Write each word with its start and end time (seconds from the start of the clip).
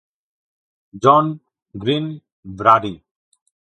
John 1.03 1.25
Green 1.75 2.05
ব্রাডি. 2.57 2.93